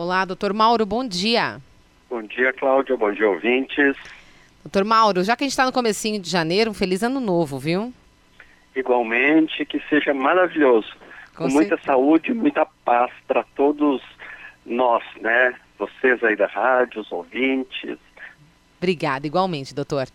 [0.00, 1.60] Olá, doutor Mauro, bom dia.
[2.08, 3.96] Bom dia, Cláudia, bom dia, ouvintes.
[4.62, 7.58] Doutor Mauro, já que a gente está no comecinho de janeiro, um feliz ano novo,
[7.58, 7.92] viu?
[8.76, 10.86] Igualmente, que seja maravilhoso.
[11.34, 14.00] Com, com muita saúde, muita paz para todos
[14.64, 15.52] nós, né?
[15.76, 17.98] Vocês aí da rádio, os ouvintes,
[18.78, 20.06] Obrigada, igualmente, doutor.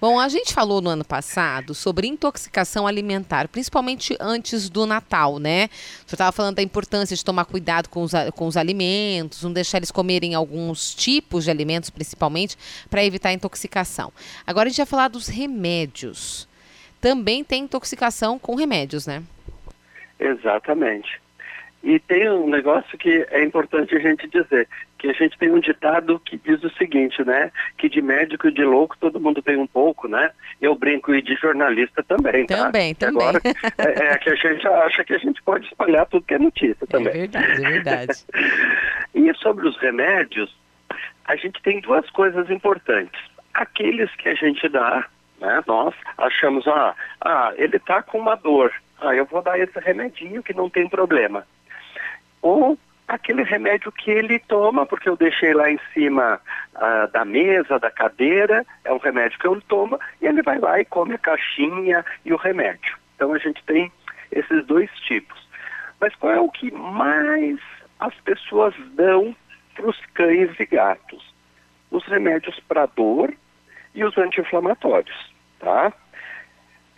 [0.00, 5.68] Bom, a gente falou no ano passado sobre intoxicação alimentar, principalmente antes do Natal, né?
[6.06, 9.76] Você estava falando da importância de tomar cuidado com os, com os alimentos, não deixar
[9.76, 12.56] eles comerem alguns tipos de alimentos, principalmente,
[12.88, 14.10] para evitar intoxicação.
[14.46, 16.48] Agora a gente vai falar dos remédios.
[16.98, 19.22] Também tem intoxicação com remédios, né?
[20.18, 21.20] Exatamente.
[21.82, 24.66] E tem um negócio que é importante a gente dizer,
[24.98, 27.50] que a gente tem um ditado que diz o seguinte, né?
[27.76, 30.30] Que de médico e de louco todo mundo tem um pouco, né?
[30.60, 32.66] Eu brinco e de jornalista também, tá?
[32.66, 33.28] Também, também.
[33.28, 33.40] Agora,
[33.78, 36.84] é, é, que a gente acha que a gente pode espalhar tudo que é notícia
[36.84, 37.08] é também.
[37.08, 38.24] É verdade, é verdade.
[39.14, 40.56] e sobre os remédios,
[41.24, 43.20] a gente tem duas coisas importantes.
[43.54, 45.06] Aqueles que a gente dá,
[45.40, 45.62] né?
[45.66, 48.72] Nós achamos, ah, ah ele está com uma dor.
[49.00, 51.44] Ah, eu vou dar esse remedinho que não tem problema
[52.46, 56.40] ou aquele remédio que ele toma, porque eu deixei lá em cima
[56.74, 60.80] uh, da mesa, da cadeira, é um remédio que ele toma, e ele vai lá
[60.80, 62.96] e come a caixinha e o remédio.
[63.14, 63.92] Então a gente tem
[64.32, 65.46] esses dois tipos.
[66.00, 67.58] Mas qual é o que mais
[67.98, 69.34] as pessoas dão
[69.74, 71.34] para os cães e gatos?
[71.90, 73.32] Os remédios para dor
[73.94, 75.92] e os anti-inflamatórios, tá?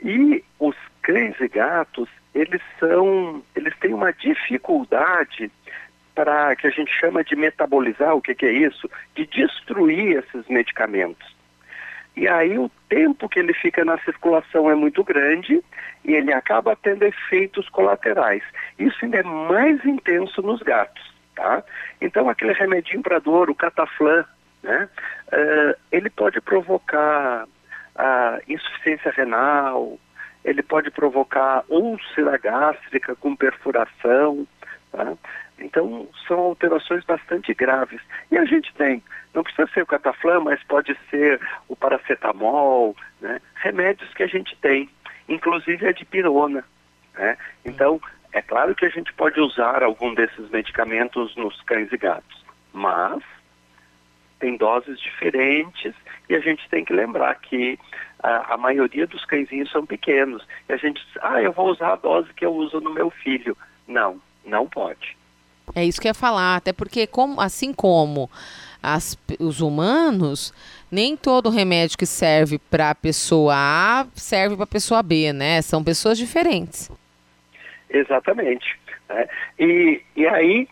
[0.03, 5.51] E os cães e gatos, eles são, eles têm uma dificuldade
[6.19, 8.91] para que a gente chama de metabolizar, o que, que é isso?
[9.15, 11.33] De destruir esses medicamentos.
[12.17, 15.63] E aí o tempo que ele fica na circulação é muito grande
[16.05, 18.43] e ele acaba tendo efeitos colaterais.
[18.77, 21.63] Isso ainda é mais intenso nos gatos, tá?
[22.01, 24.25] Então aquele remedinho para dor, o cataflã,
[24.61, 24.89] né?
[25.29, 29.97] Uh, ele pode provocar uh, insuficiência renal,
[30.45, 34.45] ele pode provocar úlcera gástrica com perfuração.
[34.91, 35.17] Tá?
[35.59, 38.01] Então, são alterações bastante graves.
[38.31, 39.03] E a gente tem,
[39.35, 43.41] não precisa ser o cataflã, mas pode ser o paracetamol, né?
[43.57, 44.89] remédios que a gente tem,
[45.29, 46.65] inclusive a dipirona.
[47.15, 47.37] Né?
[47.65, 48.01] Então,
[48.33, 53.23] é claro que a gente pode usar algum desses medicamentos nos cães e gatos, mas
[54.39, 55.95] tem doses diferentes
[56.29, 57.79] e a gente tem que lembrar que
[58.23, 60.47] a, a, maioria dos cãezinhos são pequenos.
[60.69, 63.11] E a gente diz, ah, eu vou usar a dose que eu uso no meu
[63.11, 63.57] filho.
[63.87, 65.18] Não, não pode.
[65.75, 68.31] É isso que eu ia falar, até porque como, assim como
[68.83, 70.53] as, os humanos,
[70.91, 75.61] nem todo remédio que serve para a pessoa A serve para a pessoa B, né?
[75.63, 76.91] São pessoas diferentes.
[77.91, 78.79] Exatamente.
[79.09, 79.29] Né?
[79.59, 80.69] E, e aí,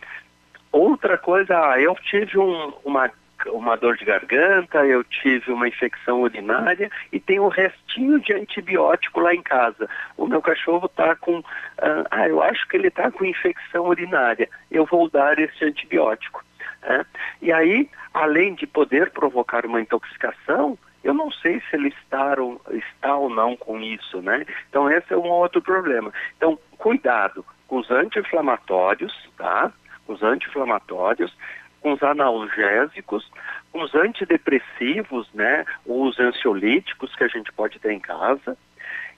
[0.71, 3.11] outra coisa, eu tive um, uma
[3.51, 9.19] uma dor de garganta, eu tive uma infecção urinária e tem um restinho de antibiótico
[9.19, 9.89] lá em casa.
[10.17, 11.43] O meu cachorro está com,
[11.77, 14.49] ah, ah, eu acho que ele está com infecção urinária.
[14.71, 16.43] Eu vou dar esse antibiótico.
[16.81, 17.05] Né?
[17.41, 22.61] E aí, além de poder provocar uma intoxicação, eu não sei se ele está ou,
[22.71, 24.45] está ou não com isso, né?
[24.69, 26.11] Então esse é um outro problema.
[26.35, 29.71] Então, cuidado com os anti-inflamatórios, tá?
[30.07, 31.33] Os anti-inflamatórios,
[31.81, 33.29] com os analgésicos,
[33.71, 38.57] com os antidepressivos, né, os ansiolíticos que a gente pode ter em casa,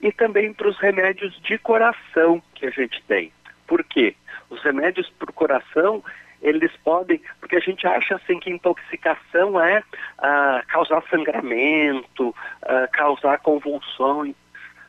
[0.02, 3.32] e também para os remédios de coração que a gente tem.
[3.68, 4.16] Por quê?
[4.50, 6.04] Os remédios para o coração,
[6.42, 9.84] eles podem, porque a gente acha assim que intoxicação é
[10.18, 12.34] ah, causar sangramento,
[12.64, 14.36] ah, causar convulsões,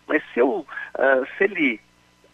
[0.06, 1.80] mas se, eu, ah, se ele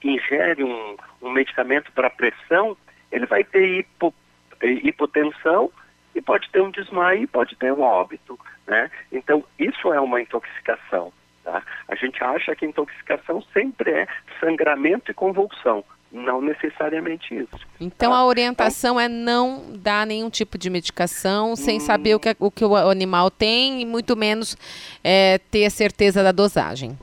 [0.04, 2.76] ingere um, um medicamento para pressão,
[3.10, 4.14] ele vai ter hipo,
[4.62, 5.70] hipotensão
[6.14, 8.90] e pode ter um desmaio e pode ter um óbito, né?
[9.12, 11.12] Então, isso é uma intoxicação,
[11.44, 11.62] tá?
[11.88, 14.08] A gente acha que intoxicação sempre é
[14.40, 17.66] sangramento e convulsão, não necessariamente isso.
[17.78, 18.16] Então tá?
[18.16, 22.34] a orientação então, é não dar nenhum tipo de medicação sem hum, saber o que,
[22.38, 24.56] o que o animal tem e muito menos
[25.04, 26.98] é, ter a certeza da dosagem.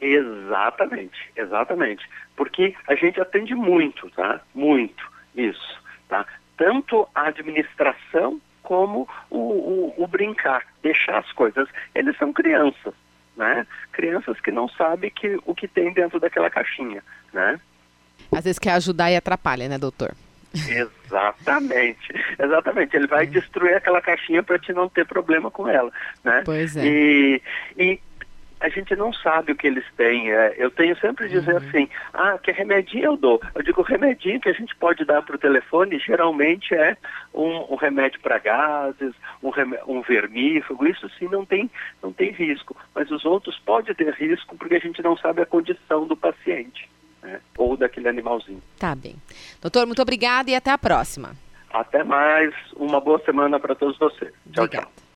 [0.00, 2.08] Exatamente, exatamente.
[2.36, 4.40] Porque a gente atende muito, tá?
[4.54, 5.81] Muito isso?
[6.62, 11.68] Tanto a administração como o, o, o, brincar, deixar as coisas.
[11.92, 12.94] Eles são crianças,
[13.36, 13.66] né?
[13.90, 17.58] Crianças que não sabem que, o que tem dentro daquela caixinha, né?
[18.30, 20.14] Às vezes quer ajudar e atrapalha, né, doutor?
[20.54, 22.94] Exatamente, exatamente.
[22.96, 23.26] Ele vai é.
[23.26, 25.90] destruir aquela caixinha para te não ter problema com ela,
[26.22, 26.42] né?
[26.44, 26.86] Pois é.
[26.86, 27.42] E,
[27.76, 28.00] e
[28.62, 30.30] a gente não sabe o que eles têm.
[30.30, 31.68] É, eu tenho sempre dizer uhum.
[31.68, 33.40] assim, ah, que remedinho eu dou.
[33.54, 36.96] Eu digo, o remedinho que a gente pode dar para o telefone geralmente é
[37.34, 39.12] um, um remédio para gases,
[39.42, 39.50] um,
[39.86, 41.68] um vermífugo, isso sim não tem,
[42.00, 42.76] não tem risco.
[42.94, 46.88] Mas os outros podem ter risco porque a gente não sabe a condição do paciente.
[47.20, 47.40] Né?
[47.58, 48.62] Ou daquele animalzinho.
[48.78, 49.16] Tá bem.
[49.60, 51.36] Doutor, muito obrigada e até a próxima.
[51.72, 52.54] Até mais.
[52.76, 54.32] Uma boa semana para todos vocês.
[54.52, 54.86] Tchau, Obrigada.
[54.86, 55.01] tchau.